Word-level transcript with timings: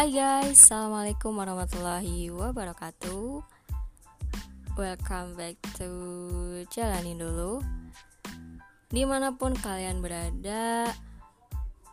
Hai 0.00 0.16
guys, 0.16 0.64
Assalamualaikum 0.64 1.36
warahmatullahi 1.36 2.32
wabarakatuh. 2.32 3.44
Welcome 4.72 5.36
back 5.36 5.60
to 5.76 5.92
Jalanin 6.72 7.20
Dulu. 7.20 7.60
Di 8.88 9.04
mana 9.04 9.36
pun 9.36 9.52
kalian 9.52 10.00
berada 10.00 10.88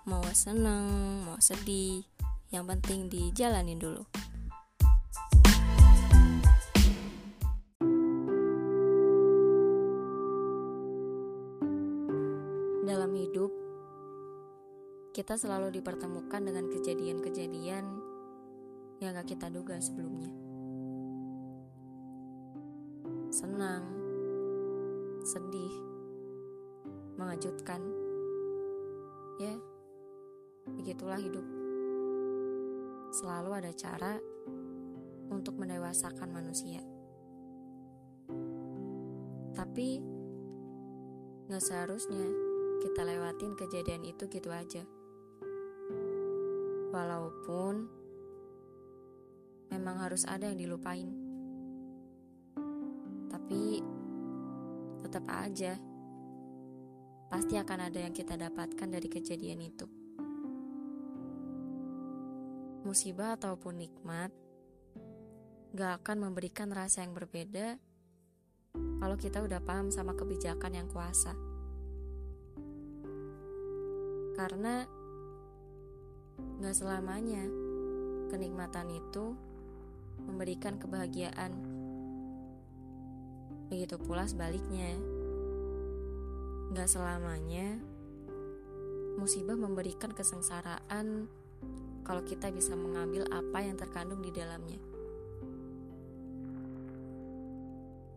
Mau 0.07 0.23
seneng, 0.31 0.87
mau 1.27 1.35
sedih 1.43 1.99
Yang 2.47 2.79
penting 2.79 3.11
dijalanin 3.11 3.75
dulu. 3.75 4.07
Dalam 12.87 13.11
hidup 13.19 13.51
kita 15.17 15.33
selalu 15.33 15.81
dipertemukan 15.81 16.45
dengan 16.45 16.69
kejadian-kejadian 16.69 17.96
yang 18.97 19.13
gak 19.13 19.29
kita 19.29 19.53
duga 19.53 19.77
sebelumnya. 19.77 20.33
Senang, 23.29 23.85
sedih, 25.21 25.73
mengejutkan. 27.17 27.81
Ya, 29.37 29.53
begitulah 30.65 31.21
hidup. 31.21 31.45
Selalu 33.13 33.49
ada 33.53 33.71
cara 33.77 34.17
untuk 35.29 35.61
mendewasakan 35.61 36.33
manusia. 36.33 36.81
Tapi, 39.53 40.01
gak 41.45 41.61
seharusnya 41.61 42.25
kita 42.81 43.05
lewatin 43.05 43.53
kejadian 43.53 44.09
itu 44.09 44.25
gitu 44.25 44.49
aja. 44.49 44.81
Walaupun 46.89 48.06
memang 49.87 50.03
harus 50.03 50.27
ada 50.27 50.51
yang 50.51 50.59
dilupain. 50.59 51.07
Tapi 53.31 53.79
tetap 54.99 55.23
aja 55.31 55.79
pasti 57.31 57.55
akan 57.55 57.87
ada 57.87 58.03
yang 58.03 58.11
kita 58.11 58.35
dapatkan 58.35 58.83
dari 58.91 59.07
kejadian 59.07 59.63
itu. 59.63 59.87
Musibah 62.83 63.39
ataupun 63.39 63.79
nikmat 63.79 64.35
gak 65.71 66.03
akan 66.03 66.27
memberikan 66.27 66.67
rasa 66.67 67.07
yang 67.07 67.15
berbeda 67.15 67.79
kalau 68.99 69.15
kita 69.15 69.39
udah 69.39 69.63
paham 69.63 69.87
sama 69.87 70.19
kebijakan 70.19 70.83
yang 70.83 70.91
kuasa. 70.91 71.31
Karena 74.35 74.83
Gak 76.57 76.75
selamanya 76.75 77.47
kenikmatan 78.29 78.91
itu 78.93 79.33
memberikan 80.25 80.81
kebahagiaan. 80.81 81.51
Begitu 83.69 83.99
pula 84.01 84.25
sebaliknya. 84.25 84.95
Gak 86.73 86.89
selamanya 86.89 87.77
musibah 89.17 89.57
memberikan 89.57 90.13
kesengsaraan 90.13 91.25
kalau 92.05 92.21
kita 92.21 92.53
bisa 92.53 92.77
mengambil 92.77 93.25
apa 93.33 93.65
yang 93.65 93.75
terkandung 93.77 94.21
di 94.21 94.31
dalamnya. 94.33 94.79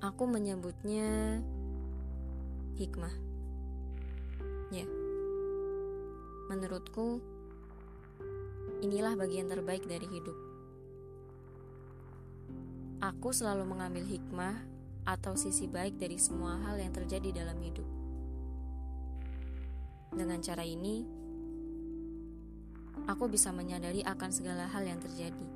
Aku 0.00 0.24
menyebutnya 0.24 1.40
hikmah. 2.76 3.16
Ya, 4.70 4.86
menurutku 6.46 7.20
Inilah 8.80 9.12
bagian 9.12 9.44
terbaik 9.44 9.84
dari 9.84 10.08
hidup. 10.08 10.49
Aku 13.00 13.32
selalu 13.32 13.64
mengambil 13.64 14.04
hikmah 14.04 14.60
atau 15.08 15.32
sisi 15.32 15.64
baik 15.64 15.96
dari 15.96 16.20
semua 16.20 16.60
hal 16.68 16.76
yang 16.76 16.92
terjadi 16.92 17.42
dalam 17.44 17.56
hidup. 17.64 17.88
Dengan 20.12 20.44
cara 20.44 20.60
ini, 20.68 21.08
aku 23.08 23.24
bisa 23.32 23.56
menyadari 23.56 24.04
akan 24.04 24.30
segala 24.30 24.68
hal 24.68 24.84
yang 24.84 25.00
terjadi. 25.00 25.48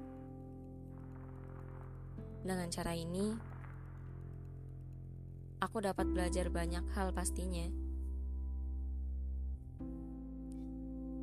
Dengan 2.41 2.69
cara 2.73 2.97
ini, 2.97 3.37
aku 5.61 5.85
dapat 5.85 6.09
belajar 6.09 6.49
banyak 6.49 6.85
hal 6.97 7.13
pastinya 7.13 7.85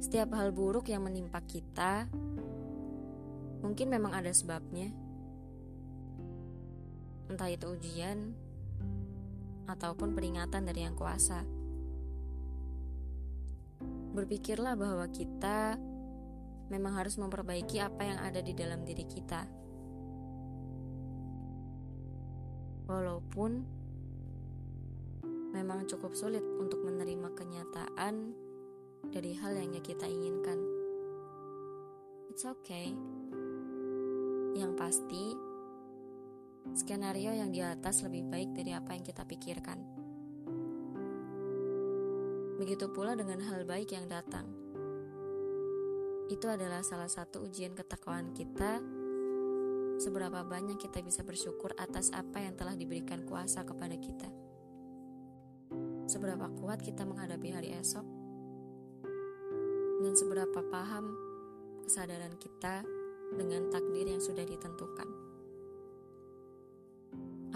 Setiap 0.02 0.34
hal 0.34 0.50
buruk 0.50 0.90
yang 0.90 1.06
menimpa 1.06 1.40
kita 1.46 2.10
mungkin 3.64 3.88
memang 3.88 4.18
ada 4.18 4.34
sebabnya. 4.34 4.90
Entah 7.32 7.48
itu 7.48 7.72
ujian 7.72 8.36
ataupun 9.72 10.12
peringatan 10.12 10.68
dari 10.68 10.84
yang 10.84 11.00
kuasa. 11.00 11.48
Berpikirlah 14.12 14.76
bahwa 14.76 15.08
kita 15.08 15.80
memang 16.68 17.00
harus 17.00 17.16
memperbaiki 17.16 17.80
apa 17.80 18.04
yang 18.04 18.20
ada 18.20 18.44
di 18.44 18.52
dalam 18.52 18.84
diri 18.84 19.08
kita. 19.08 19.48
Walaupun 22.92 23.52
memang 25.56 25.88
cukup 25.88 26.12
sulit 26.20 26.44
untuk 26.60 26.84
menerima 26.84 27.32
kenyataan 27.32 28.36
dari 29.08 29.40
hal 29.40 29.56
yang 29.56 29.72
kita 29.80 30.04
inginkan. 30.04 30.60
It's 32.28 32.44
okay. 32.44 32.92
Yang 34.52 34.72
pasti, 34.76 35.51
skenario 36.78 37.34
yang 37.34 37.50
di 37.50 37.60
atas 37.60 38.06
lebih 38.06 38.28
baik 38.30 38.56
dari 38.56 38.72
apa 38.72 38.94
yang 38.94 39.04
kita 39.04 39.26
pikirkan. 39.26 39.80
Begitu 42.62 42.90
pula 42.94 43.18
dengan 43.18 43.42
hal 43.42 43.66
baik 43.66 43.94
yang 43.94 44.06
datang. 44.06 44.46
Itu 46.30 46.48
adalah 46.48 46.86
salah 46.86 47.10
satu 47.10 47.44
ujian 47.44 47.76
ketakwaan 47.76 48.32
kita 48.32 48.80
seberapa 50.02 50.42
banyak 50.42 50.82
kita 50.82 51.06
bisa 51.06 51.22
bersyukur 51.22 51.78
atas 51.78 52.10
apa 52.10 52.42
yang 52.42 52.58
telah 52.58 52.74
diberikan 52.74 53.22
kuasa 53.22 53.62
kepada 53.62 53.94
kita. 54.02 54.30
Seberapa 56.10 56.50
kuat 56.58 56.82
kita 56.82 57.06
menghadapi 57.06 57.54
hari 57.54 57.78
esok, 57.78 58.04
dan 60.02 60.14
seberapa 60.18 60.60
paham 60.74 61.14
kesadaran 61.86 62.34
kita 62.42 62.82
dengan 63.38 63.70
takdir 63.70 64.10
yang 64.10 64.20
sudah 64.20 64.42
ditentukan. 64.42 65.21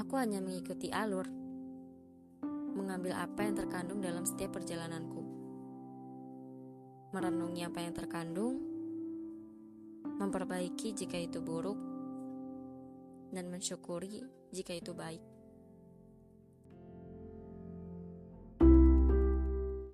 Aku 0.05 0.21
hanya 0.21 0.37
mengikuti 0.37 0.93
alur, 0.93 1.25
mengambil 2.77 3.17
apa 3.17 3.41
yang 3.41 3.57
terkandung 3.57 4.05
dalam 4.05 4.21
setiap 4.21 4.53
perjalananku, 4.53 5.25
merenungi 7.09 7.65
apa 7.65 7.81
yang 7.81 7.97
terkandung, 7.97 8.61
memperbaiki 10.05 10.93
jika 10.93 11.17
itu 11.17 11.41
buruk, 11.41 11.81
dan 13.33 13.49
mensyukuri 13.49 14.21
jika 14.53 14.77
itu 14.77 14.93
baik. 14.93 15.34